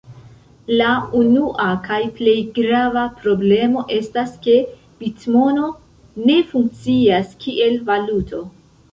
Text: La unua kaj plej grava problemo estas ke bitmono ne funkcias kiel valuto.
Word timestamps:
La 0.79 0.91
unua 1.17 1.65
kaj 1.87 1.97
plej 2.19 2.33
grava 2.55 3.03
problemo 3.19 3.83
estas 3.97 4.33
ke 4.45 4.55
bitmono 5.03 5.67
ne 6.31 6.39
funkcias 6.55 7.37
kiel 7.45 7.77
valuto. 7.91 8.41